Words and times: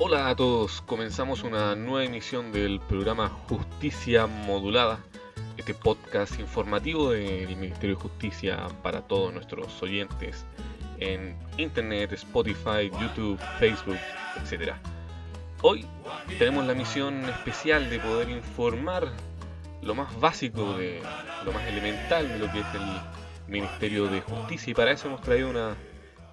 Hola 0.00 0.28
a 0.28 0.34
todos, 0.34 0.80
comenzamos 0.82 1.44
una 1.44 1.76
nueva 1.76 2.04
emisión 2.04 2.50
del 2.50 2.80
programa 2.80 3.28
Justicia 3.28 4.26
Modulada, 4.26 4.98
este 5.56 5.72
podcast 5.72 6.40
informativo 6.40 7.12
del 7.12 7.56
Ministerio 7.56 7.94
de 7.94 8.02
Justicia 8.02 8.66
para 8.82 9.02
todos 9.02 9.32
nuestros 9.32 9.80
oyentes 9.84 10.44
en 10.98 11.36
Internet, 11.58 12.12
Spotify, 12.12 12.90
YouTube, 13.00 13.38
Facebook, 13.60 13.96
etc. 14.42 14.72
Hoy 15.62 15.86
tenemos 16.40 16.66
la 16.66 16.74
misión 16.74 17.24
especial 17.26 17.88
de 17.88 18.00
poder 18.00 18.30
informar 18.30 19.12
lo 19.80 19.94
más 19.94 20.18
básico, 20.18 20.76
de 20.76 21.00
lo 21.44 21.52
más 21.52 21.64
elemental 21.68 22.28
de 22.28 22.38
lo 22.40 22.50
que 22.50 22.58
es 22.58 22.66
el 22.74 23.00
Ministerio 23.46 24.08
de 24.08 24.22
Justicia 24.22 24.72
y 24.72 24.74
para 24.74 24.90
eso 24.90 25.06
hemos 25.06 25.20
traído 25.20 25.50
una 25.50 25.76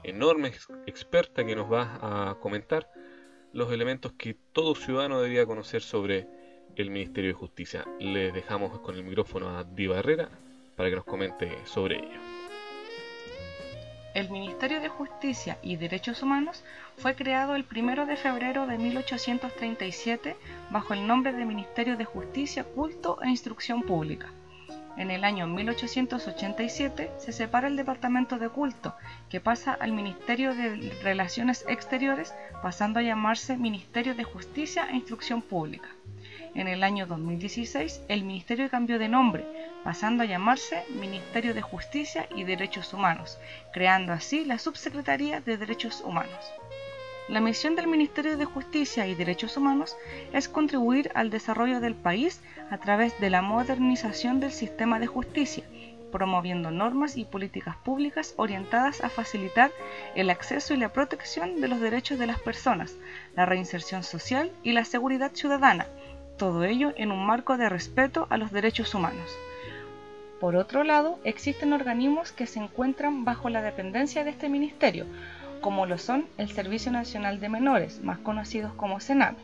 enorme 0.04 0.52
experta 0.88 1.46
que 1.46 1.56
nos 1.56 1.72
va 1.72 2.00
a 2.02 2.36
comentar 2.40 2.90
los 3.54 3.72
elementos 3.72 4.14
que 4.14 4.36
todo 4.54 4.76
ciudadano 4.76 5.22
debería 5.22 5.46
conocer 5.46 5.82
sobre 5.82 6.28
el 6.76 6.90
Ministerio 6.90 7.32
de 7.32 7.34
Justicia. 7.34 7.86
Les 8.00 8.34
dejamos 8.34 8.80
con 8.80 8.96
el 8.96 9.04
micrófono 9.04 9.58
a 9.58 9.64
Diva 9.64 10.00
Herrera 10.00 10.30
para 10.76 10.90
que 10.90 10.96
nos 10.96 11.06
comente 11.06 11.58
sobre 11.66 11.98
ello. 11.98 12.20
El 14.14 14.30
Ministerio 14.30 14.82
de 14.82 14.90
Justicia 14.90 15.58
y 15.64 15.78
Derechos 15.78 16.22
Humanos 16.22 16.64
fue 16.98 17.16
creado 17.16 17.56
el 17.56 17.66
1 17.70 18.06
de 18.06 18.18
febrero 18.18 18.68
de 18.68 18.78
1837 18.78 20.36
bajo 20.70 20.94
el 20.94 21.08
nombre 21.08 21.32
de 21.32 21.46
Ministerio 21.46 21.96
de 21.96 22.04
Justicia, 22.04 22.66
Culto 22.66 23.20
e 23.22 23.30
Instrucción 23.30 23.84
Pública. 23.84 24.28
En 24.98 25.10
el 25.10 25.24
año 25.24 25.48
1887 25.48 27.12
se 27.18 27.32
separa 27.32 27.68
el 27.68 27.76
Departamento 27.76 28.38
de 28.38 28.50
Culto, 28.50 28.96
que 29.30 29.40
pasa 29.40 29.74
al 29.74 29.94
Ministerio 29.94 30.54
de 30.54 30.92
Relaciones 31.02 31.66
Exteriores, 31.68 32.34
pasando 32.62 33.00
a 33.00 33.04
llamarse 33.04 33.58
Ministerio 33.58 34.16
de 34.16 34.24
Justicia 34.24 34.88
e 34.90 34.96
Instrucción 34.96 35.42
Pública. 35.42 35.88
En 36.54 36.68
el 36.68 36.84
año 36.84 37.08
2016 37.08 38.02
el 38.10 38.24
Ministerio 38.26 38.70
cambió 38.70 39.00
de 39.00 39.08
nombre, 39.08 39.46
pasando 39.84 40.24
a 40.24 40.26
llamarse 40.26 40.84
Ministerio 40.90 41.54
de 41.54 41.62
Justicia 41.62 42.28
y 42.36 42.44
Derechos 42.44 42.94
Humanos, 42.94 43.40
creando 43.72 44.12
así 44.12 44.44
la 44.44 44.60
Subsecretaría 44.60 45.40
de 45.40 45.58
Derechos 45.58 46.02
Humanos. 46.02 46.52
La 47.30 47.40
misión 47.40 47.76
del 47.76 47.88
Ministerio 47.88 48.36
de 48.36 48.46
Justicia 48.46 49.08
y 49.08 49.16
Derechos 49.16 49.56
Humanos 49.56 49.96
es 50.34 50.50
contribuir 50.50 51.12
al 51.14 51.30
desarrollo 51.30 51.80
del 51.80 51.96
país 51.96 52.42
a 52.70 52.78
través 52.78 53.18
de 53.20 53.30
la 53.30 53.42
modernización 53.42 54.40
del 54.40 54.52
sistema 54.52 55.00
de 55.00 55.08
justicia, 55.08 55.64
promoviendo 56.12 56.72
normas 56.72 57.16
y 57.18 57.24
políticas 57.26 57.78
públicas 57.78 58.34
orientadas 58.38 59.02
a 59.02 59.10
facilitar 59.10 59.72
el 60.16 60.30
acceso 60.30 60.74
y 60.74 60.78
la 60.78 60.92
protección 60.94 61.62
de 61.62 61.68
los 61.70 61.80
derechos 61.80 62.20
de 62.20 62.28
las 62.28 62.40
personas, 62.40 62.96
la 63.36 63.46
reinserción 63.46 64.04
social 64.04 64.52
y 64.64 64.74
la 64.74 64.84
seguridad 64.84 65.32
ciudadana, 65.34 65.88
todo 66.38 66.64
ello 66.64 66.92
en 66.98 67.12
un 67.12 67.26
marco 67.26 67.56
de 67.56 67.70
respeto 67.70 68.28
a 68.30 68.38
los 68.38 68.52
derechos 68.52 68.94
humanos. 68.94 69.30
Por 70.40 70.56
otro 70.56 70.84
lado, 70.84 71.20
existen 71.24 71.72
organismos 71.72 72.32
que 72.32 72.48
se 72.48 72.60
encuentran 72.60 73.26
bajo 73.26 73.50
la 73.50 73.62
dependencia 73.62 74.24
de 74.24 74.32
este 74.32 74.50
ministerio, 74.50 75.06
como 75.62 75.86
lo 75.86 75.98
son 75.98 76.26
el 76.38 76.50
Servicio 76.50 76.92
Nacional 76.92 77.40
de 77.40 77.50
Menores, 77.50 78.04
más 78.04 78.20
conocidos 78.20 78.74
como 78.74 79.00
SENAME, 79.00 79.38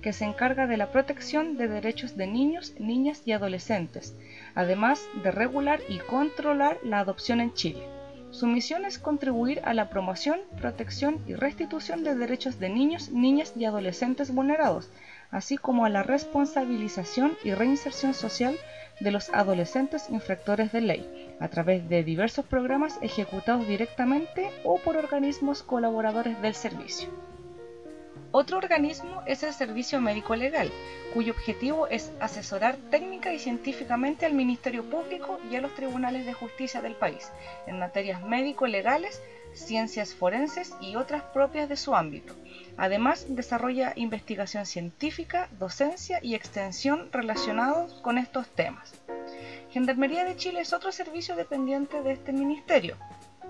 que 0.00 0.12
se 0.12 0.24
encarga 0.24 0.66
de 0.66 0.76
la 0.76 0.90
protección 0.90 1.56
de 1.56 1.68
derechos 1.68 2.16
de 2.16 2.26
niños, 2.26 2.74
niñas 2.78 3.22
y 3.26 3.32
adolescentes, 3.32 4.14
además 4.54 5.04
de 5.22 5.30
regular 5.30 5.80
y 5.88 5.98
controlar 5.98 6.78
la 6.82 7.00
adopción 7.00 7.40
en 7.40 7.52
Chile. 7.52 7.82
Su 8.30 8.46
misión 8.46 8.84
es 8.84 8.98
contribuir 8.98 9.62
a 9.64 9.74
la 9.74 9.88
promoción, 9.88 10.40
protección 10.60 11.20
y 11.26 11.34
restitución 11.34 12.04
de 12.04 12.14
derechos 12.14 12.58
de 12.58 12.68
niños, 12.68 13.10
niñas 13.10 13.52
y 13.56 13.64
adolescentes 13.64 14.32
vulnerados, 14.32 14.90
así 15.30 15.56
como 15.56 15.84
a 15.84 15.88
la 15.88 16.02
responsabilización 16.02 17.36
y 17.44 17.54
reinserción 17.54 18.14
social 18.14 18.56
de 19.00 19.10
los 19.10 19.30
adolescentes 19.30 20.08
infractores 20.10 20.72
de 20.72 20.80
ley, 20.80 21.25
a 21.40 21.48
través 21.48 21.88
de 21.88 22.04
diversos 22.04 22.44
programas 22.44 22.98
ejecutados 23.02 23.66
directamente 23.66 24.50
o 24.64 24.78
por 24.78 24.96
organismos 24.96 25.62
colaboradores 25.62 26.40
del 26.40 26.54
servicio. 26.54 27.08
Otro 28.38 28.58
organismo 28.58 29.22
es 29.26 29.42
el 29.44 29.54
Servicio 29.54 30.00
Médico 30.00 30.36
Legal, 30.36 30.70
cuyo 31.14 31.32
objetivo 31.32 31.86
es 31.86 32.12
asesorar 32.20 32.76
técnica 32.90 33.32
y 33.32 33.38
científicamente 33.38 34.26
al 34.26 34.34
Ministerio 34.34 34.84
Público 34.84 35.38
y 35.50 35.56
a 35.56 35.62
los 35.62 35.74
tribunales 35.74 36.26
de 36.26 36.34
justicia 36.34 36.82
del 36.82 36.96
país 36.96 37.30
en 37.66 37.78
materias 37.78 38.22
médico-legales, 38.22 39.22
ciencias 39.54 40.14
forenses 40.14 40.74
y 40.82 40.96
otras 40.96 41.22
propias 41.22 41.68
de 41.68 41.78
su 41.78 41.94
ámbito. 41.94 42.34
Además, 42.76 43.24
desarrolla 43.28 43.94
investigación 43.96 44.66
científica, 44.66 45.48
docencia 45.58 46.18
y 46.22 46.34
extensión 46.34 47.08
relacionados 47.12 47.94
con 48.02 48.18
estos 48.18 48.48
temas. 48.48 48.92
Gendarmería 49.76 50.24
de 50.24 50.36
Chile 50.36 50.60
es 50.62 50.72
otro 50.72 50.90
servicio 50.90 51.36
dependiente 51.36 52.00
de 52.00 52.12
este 52.12 52.32
ministerio, 52.32 52.96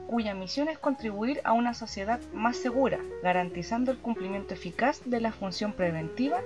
cuya 0.08 0.34
misión 0.34 0.68
es 0.68 0.76
contribuir 0.76 1.40
a 1.44 1.52
una 1.52 1.72
sociedad 1.72 2.18
más 2.34 2.56
segura, 2.56 2.98
garantizando 3.22 3.92
el 3.92 3.98
cumplimiento 3.98 4.52
eficaz 4.52 5.02
de 5.04 5.20
la 5.20 5.30
función 5.30 5.72
preventiva 5.72 6.40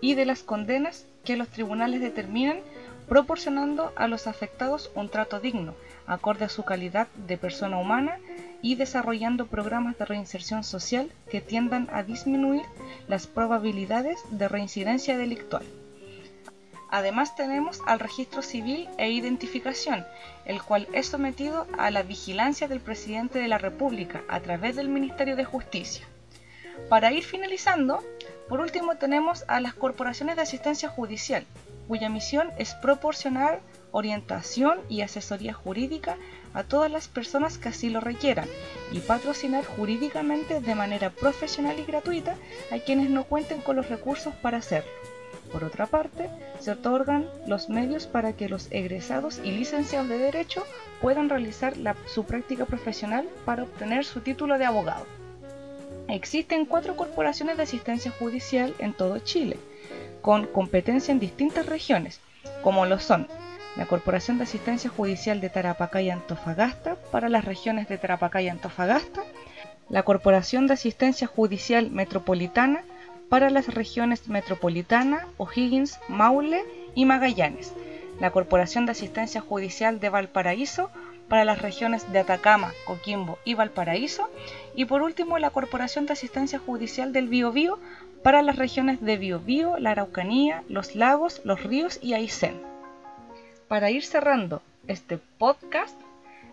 y 0.00 0.14
de 0.14 0.24
las 0.24 0.44
condenas 0.44 1.04
que 1.24 1.36
los 1.36 1.48
tribunales 1.48 2.00
determinan, 2.00 2.60
proporcionando 3.08 3.92
a 3.96 4.06
los 4.06 4.28
afectados 4.28 4.92
un 4.94 5.08
trato 5.08 5.40
digno, 5.40 5.74
acorde 6.06 6.44
a 6.44 6.48
su 6.48 6.62
calidad 6.62 7.08
de 7.26 7.36
persona 7.38 7.76
humana 7.76 8.20
y 8.62 8.76
desarrollando 8.76 9.48
programas 9.48 9.98
de 9.98 10.04
reinserción 10.04 10.62
social 10.62 11.10
que 11.28 11.40
tiendan 11.40 11.88
a 11.90 12.04
disminuir 12.04 12.62
las 13.08 13.26
probabilidades 13.26 14.20
de 14.30 14.46
reincidencia 14.46 15.18
delictual. 15.18 15.64
Además 16.90 17.36
tenemos 17.36 17.80
al 17.86 18.00
registro 18.00 18.40
civil 18.42 18.88
e 18.96 19.10
identificación, 19.10 20.06
el 20.46 20.62
cual 20.62 20.88
es 20.92 21.06
sometido 21.06 21.66
a 21.76 21.90
la 21.90 22.02
vigilancia 22.02 22.66
del 22.66 22.80
presidente 22.80 23.38
de 23.38 23.48
la 23.48 23.58
República 23.58 24.22
a 24.28 24.40
través 24.40 24.76
del 24.76 24.88
Ministerio 24.88 25.36
de 25.36 25.44
Justicia. 25.44 26.06
Para 26.88 27.12
ir 27.12 27.24
finalizando, 27.24 28.02
por 28.48 28.60
último 28.60 28.96
tenemos 28.96 29.44
a 29.48 29.60
las 29.60 29.74
corporaciones 29.74 30.36
de 30.36 30.42
asistencia 30.42 30.88
judicial, 30.88 31.44
cuya 31.86 32.08
misión 32.08 32.50
es 32.56 32.74
proporcionar 32.74 33.60
orientación 33.92 34.80
y 34.88 35.02
asesoría 35.02 35.52
jurídica 35.52 36.16
a 36.54 36.64
todas 36.64 36.90
las 36.90 37.08
personas 37.08 37.58
que 37.58 37.68
así 37.68 37.90
lo 37.90 38.00
requieran 38.00 38.48
y 38.92 39.00
patrocinar 39.00 39.64
jurídicamente 39.64 40.60
de 40.60 40.74
manera 40.74 41.10
profesional 41.10 41.78
y 41.78 41.84
gratuita 41.84 42.36
a 42.70 42.78
quienes 42.78 43.10
no 43.10 43.24
cuenten 43.24 43.60
con 43.60 43.76
los 43.76 43.88
recursos 43.88 44.34
para 44.36 44.58
hacerlo. 44.58 44.90
Por 45.52 45.64
otra 45.64 45.86
parte, 45.86 46.28
se 46.60 46.72
otorgan 46.72 47.26
los 47.46 47.68
medios 47.68 48.06
para 48.06 48.32
que 48.32 48.48
los 48.48 48.68
egresados 48.70 49.40
y 49.42 49.52
licenciados 49.52 50.08
de 50.08 50.18
Derecho 50.18 50.64
puedan 51.00 51.28
realizar 51.28 51.74
su 52.06 52.24
práctica 52.24 52.64
profesional 52.66 53.28
para 53.44 53.62
obtener 53.62 54.04
su 54.04 54.20
título 54.20 54.58
de 54.58 54.66
abogado. 54.66 55.06
Existen 56.08 56.66
cuatro 56.66 56.96
corporaciones 56.96 57.56
de 57.56 57.62
asistencia 57.64 58.10
judicial 58.10 58.74
en 58.78 58.94
todo 58.94 59.18
Chile, 59.18 59.58
con 60.22 60.46
competencia 60.46 61.12
en 61.12 61.20
distintas 61.20 61.66
regiones, 61.66 62.20
como 62.62 62.86
lo 62.86 62.98
son 62.98 63.28
la 63.78 63.86
Corporación 63.86 64.38
de 64.38 64.42
Asistencia 64.42 64.90
Judicial 64.90 65.40
de 65.40 65.50
Tarapacá 65.50 66.02
y 66.02 66.10
Antofagasta 66.10 66.96
para 67.12 67.28
las 67.28 67.44
regiones 67.44 67.88
de 67.88 67.96
Tarapacá 67.96 68.42
y 68.42 68.48
Antofagasta, 68.48 69.22
la 69.88 70.02
Corporación 70.02 70.66
de 70.66 70.74
Asistencia 70.74 71.28
Judicial 71.28 71.88
Metropolitana 71.92 72.82
para 73.28 73.50
las 73.50 73.74
regiones 73.74 74.28
Metropolitana, 74.28 75.26
O'Higgins, 75.36 75.98
Maule 76.08 76.64
y 76.94 77.04
Magallanes, 77.04 77.72
la 78.20 78.30
Corporación 78.30 78.86
de 78.86 78.92
Asistencia 78.92 79.40
Judicial 79.40 80.00
de 80.00 80.08
Valparaíso 80.08 80.90
para 81.28 81.44
las 81.44 81.60
regiones 81.60 82.10
de 82.10 82.20
Atacama, 82.20 82.72
Coquimbo 82.86 83.38
y 83.44 83.54
Valparaíso, 83.54 84.30
y 84.74 84.86
por 84.86 85.02
último 85.02 85.38
la 85.38 85.50
Corporación 85.50 86.06
de 86.06 86.14
Asistencia 86.14 86.58
Judicial 86.58 87.12
del 87.12 87.28
Biobío 87.28 87.78
para 88.22 88.42
las 88.42 88.56
regiones 88.56 89.00
de 89.00 89.16
Biobío, 89.16 89.78
la 89.78 89.90
Araucanía, 89.90 90.62
los 90.68 90.96
Lagos, 90.96 91.40
los 91.44 91.62
Ríos 91.62 91.98
y 92.02 92.14
Aysén. 92.14 92.60
Para 93.68 93.90
ir 93.90 94.04
cerrando 94.04 94.62
este 94.86 95.18
podcast, 95.38 95.94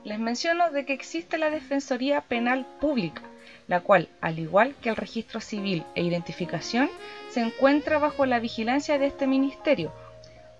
les 0.04 0.19
menciono 0.19 0.69
de 0.72 0.86
que 0.86 0.94
existe 0.94 1.38
la 1.38 1.50
Defensoría 1.50 2.22
Penal 2.22 2.68
Pública, 2.80 3.22
la 3.67 3.81
cual, 3.81 4.09
al 4.21 4.39
igual 4.39 4.75
que 4.81 4.89
el 4.89 4.95
registro 4.95 5.41
civil 5.41 5.83
e 5.95 6.03
identificación, 6.03 6.89
se 7.29 7.41
encuentra 7.41 7.97
bajo 8.00 8.25
la 8.25 8.39
vigilancia 8.39 8.97
de 8.97 9.07
este 9.07 9.27
ministerio, 9.27 9.91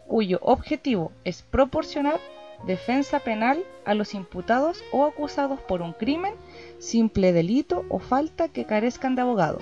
cuyo 0.08 0.40
objetivo 0.42 1.12
es 1.24 1.42
proporcionar 1.42 2.20
defensa 2.66 3.20
penal 3.20 3.64
a 3.86 3.94
los 3.94 4.14
imputados 4.14 4.84
o 4.92 5.06
acusados 5.06 5.60
por 5.60 5.82
un 5.82 5.94
crimen, 5.94 6.34
simple 6.80 7.34
delito 7.34 7.86
o 7.90 8.00
falta 8.00 8.48
que 8.50 8.66
carezcan 8.66 9.16
de 9.16 9.22
abogado 9.22 9.60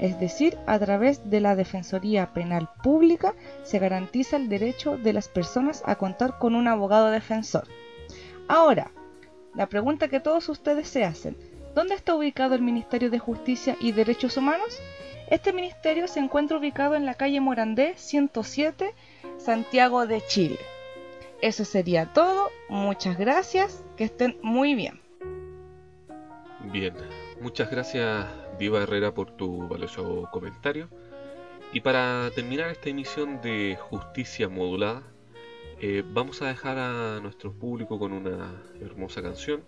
es 0.00 0.18
decir, 0.18 0.56
a 0.66 0.78
través 0.78 1.28
de 1.28 1.42
la 1.42 1.54
Defensoría 1.54 2.32
Penal 2.32 2.70
Pública 2.82 3.34
se 3.64 3.78
garantiza 3.78 4.38
el 4.38 4.48
derecho 4.48 4.96
de 4.96 5.12
las 5.12 5.28
personas 5.28 5.82
a 5.84 5.96
contar 5.96 6.38
con 6.38 6.54
un 6.54 6.68
abogado 6.68 7.10
defensor. 7.10 7.68
Ahora, 8.48 8.92
la 9.54 9.68
pregunta 9.68 10.08
que 10.08 10.18
todos 10.18 10.48
ustedes 10.48 10.88
se 10.88 11.04
hacen, 11.04 11.36
¿Dónde 11.74 11.94
está 11.94 12.14
ubicado 12.14 12.56
el 12.56 12.62
Ministerio 12.62 13.10
de 13.10 13.20
Justicia 13.20 13.76
y 13.80 13.92
Derechos 13.92 14.36
Humanos? 14.36 14.78
Este 15.28 15.52
ministerio 15.52 16.08
se 16.08 16.18
encuentra 16.18 16.58
ubicado 16.58 16.96
en 16.96 17.06
la 17.06 17.14
calle 17.14 17.40
Morandé 17.40 17.94
107, 17.96 18.92
Santiago 19.38 20.08
de 20.08 20.20
Chile. 20.26 20.58
Eso 21.40 21.64
sería 21.64 22.12
todo. 22.12 22.50
Muchas 22.68 23.16
gracias. 23.16 23.84
Que 23.96 24.04
estén 24.04 24.36
muy 24.42 24.74
bien. 24.74 25.00
Bien, 26.72 26.94
muchas 27.40 27.70
gracias 27.70 28.26
Diva 28.58 28.82
Herrera 28.82 29.14
por 29.14 29.30
tu 29.30 29.68
valioso 29.68 30.28
comentario. 30.32 30.88
Y 31.72 31.80
para 31.80 32.30
terminar 32.34 32.68
esta 32.70 32.90
emisión 32.90 33.40
de 33.40 33.78
Justicia 33.80 34.48
Modulada, 34.48 35.02
eh, 35.80 36.02
vamos 36.04 36.42
a 36.42 36.48
dejar 36.48 36.78
a 36.78 37.20
nuestro 37.20 37.52
público 37.52 37.96
con 37.98 38.12
una 38.12 38.60
hermosa 38.80 39.22
canción. 39.22 39.62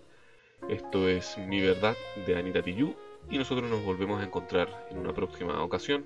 Esto 0.69 1.09
es 1.09 1.37
Mi 1.37 1.59
Verdad 1.59 1.95
de 2.25 2.37
Anita 2.37 2.61
Tijoux 2.61 2.95
y 3.29 3.37
nosotros 3.37 3.69
nos 3.69 3.83
volvemos 3.83 4.21
a 4.21 4.25
encontrar 4.25 4.87
en 4.89 4.97
una 4.97 5.13
próxima 5.13 5.61
ocasión 5.61 6.05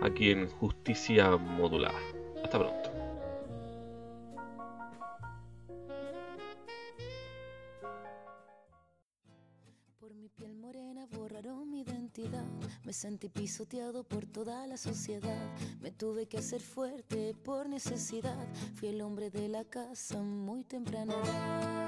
aquí 0.00 0.30
en 0.30 0.48
Justicia 0.48 1.36
Modulada. 1.36 1.98
Hasta 2.42 2.58
pronto. 2.58 2.90
Por 10.00 10.14
mi 10.14 10.28
piel 10.28 10.56
morena 10.56 11.06
borraron 11.06 11.70
mi 11.70 11.82
identidad. 11.82 12.44
Me 12.84 12.92
sentí 12.92 13.28
pisoteado 13.28 14.02
por 14.02 14.26
toda 14.26 14.66
la 14.66 14.76
sociedad. 14.76 15.48
Me 15.80 15.92
tuve 15.92 16.26
que 16.26 16.38
hacer 16.38 16.60
fuerte 16.60 17.34
por 17.44 17.68
necesidad. 17.68 18.36
Fui 18.74 18.88
el 18.88 19.00
hombre 19.00 19.30
de 19.30 19.48
la 19.48 19.64
casa 19.64 20.20
muy 20.20 20.64
temprana 20.64 21.81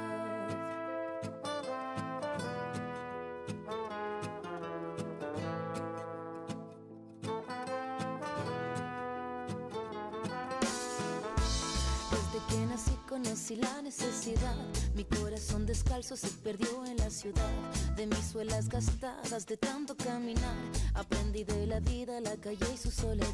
conocí 13.34 13.56
la 13.56 13.82
necesidad. 13.82 14.54
Mi 14.94 15.02
corazón 15.02 15.66
descalzo 15.66 16.16
se 16.16 16.28
perdió 16.44 16.86
en 16.86 16.96
la 16.98 17.10
ciudad. 17.10 17.50
De 17.96 18.06
mis 18.06 18.25
suelas 18.31 18.69
gastadas 18.69 19.44
de 19.46 19.56
tanto 19.56 19.96
caminar. 19.96 20.54
Aprendí 20.94 21.42
de 21.42 21.66
la 21.66 21.81
vida, 21.81 22.20
la 22.20 22.36
calle 22.36 22.66
y 22.72 22.76
su 22.76 22.92
soledad. 22.92 23.26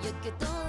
Y 0.00 0.22
que 0.22 0.30
todo 0.32 0.63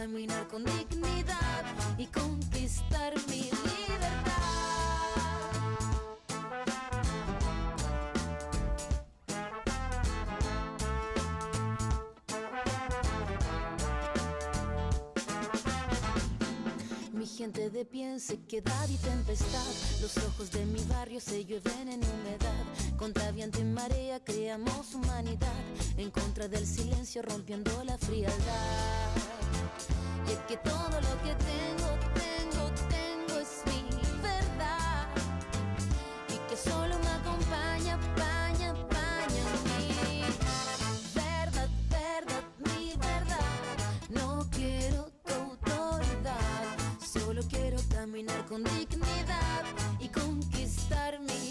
caminar 0.00 0.46
con 0.46 0.64
dignidad 0.64 1.64
y 1.98 2.06
conquistar 2.06 3.12
mi 3.28 3.42
libertad. 3.42 4.30
Mi 17.12 17.26
gente 17.26 17.68
de 17.70 17.84
pie 17.84 18.20
sequedad 18.20 18.88
y 18.88 18.96
tempestad. 18.98 19.66
Los 20.00 20.16
ojos 20.18 20.52
de 20.52 20.64
mi 20.64 20.84
barrio 20.84 21.20
se 21.20 21.44
llueven 21.44 21.88
en 21.88 22.00
humedad. 22.04 22.64
Contra 22.96 23.32
viento 23.32 23.60
y 23.60 23.64
marea 23.64 24.22
creamos 24.22 24.94
humanidad. 24.94 25.58
En 25.96 26.12
contra 26.12 26.46
del 26.46 26.64
silencio 26.64 27.22
rompiendo 27.22 27.82
la 27.82 27.98
frialdad. 27.98 29.37
Que 30.48 30.56
todo 30.56 30.72
lo 30.72 31.22
que 31.22 31.34
tengo, 31.44 31.90
tengo, 32.14 32.70
tengo 32.88 33.38
es 33.38 33.62
mi 33.66 33.82
verdad. 34.22 35.06
Y 36.30 36.38
que 36.48 36.56
solo 36.56 36.98
me 37.00 37.08
acompaña, 37.20 37.98
paña, 38.16 38.72
paña 38.88 39.44
mi 39.66 40.22
verdad, 41.14 41.68
verdad, 41.90 42.44
mi 42.64 42.94
verdad. 42.96 43.44
No 44.08 44.48
quiero 44.50 45.10
tu 45.22 45.34
autoridad, 45.34 46.78
solo 47.12 47.42
quiero 47.50 47.76
caminar 47.90 48.46
con 48.46 48.64
dignidad 48.64 49.64
y 50.00 50.08
conquistar 50.08 51.20
mi 51.20 51.50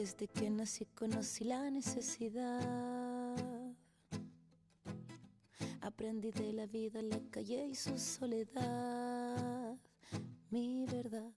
Desde 0.00 0.28
que 0.28 0.48
nací 0.48 0.86
conocí 0.86 1.44
la 1.44 1.70
necesidad. 1.70 3.36
Aprendí 5.82 6.30
de 6.30 6.54
la 6.54 6.64
vida, 6.64 7.02
la 7.02 7.20
calle 7.30 7.66
y 7.66 7.74
su 7.74 7.98
soledad. 7.98 9.76
Mi 10.48 10.86
verdad 10.86 11.30